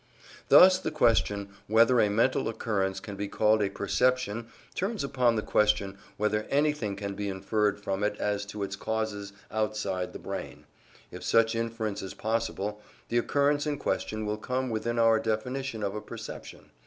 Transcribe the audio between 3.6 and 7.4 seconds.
a perception turns upon the question whether anything can be